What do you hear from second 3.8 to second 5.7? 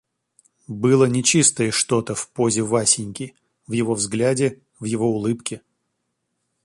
взгляде, в его улыбке.